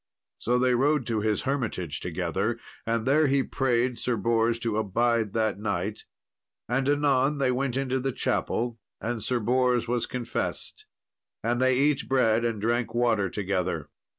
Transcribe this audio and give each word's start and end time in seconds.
So 0.39 0.57
they 0.57 0.73
rode 0.73 1.05
to 1.05 1.21
his 1.21 1.43
hermitage 1.43 1.99
together, 1.99 2.57
and 2.87 3.05
there 3.05 3.27
he 3.27 3.43
prayed 3.43 3.99
Sir 3.99 4.17
Bors 4.17 4.57
to 4.61 4.77
abide 4.77 5.33
that 5.33 5.59
night, 5.59 6.05
and 6.67 6.89
anon 6.89 7.37
they 7.37 7.51
went 7.51 7.77
into 7.77 7.99
the 7.99 8.11
chapel, 8.11 8.79
and 8.99 9.23
Sir 9.23 9.39
Bors 9.39 9.87
was 9.87 10.07
confessed. 10.07 10.87
And 11.43 11.61
they 11.61 11.77
eat 11.77 12.09
bread 12.09 12.43
and 12.43 12.59
drank 12.59 12.95
water 12.95 13.29
together. 13.29 13.91